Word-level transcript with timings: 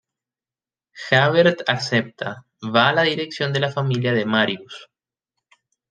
Javert 1.01 1.61
acepta, 1.73 2.33
va 2.77 2.89
a 2.89 2.93
la 2.93 3.03
dirección 3.03 3.53
de 3.53 3.59
la 3.59 3.71
familia 3.71 4.13
de 4.13 4.25
Marius. 4.25 4.89